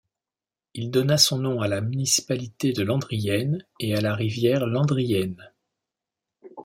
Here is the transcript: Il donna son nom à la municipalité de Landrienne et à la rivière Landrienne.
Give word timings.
Il 0.73 0.89
donna 0.89 1.19
son 1.19 1.37
nom 1.37 1.61
à 1.61 1.67
la 1.67 1.79
municipalité 1.79 2.73
de 2.73 2.81
Landrienne 2.81 3.63
et 3.79 3.95
à 3.95 4.01
la 4.01 4.15
rivière 4.15 4.65
Landrienne. 4.65 5.51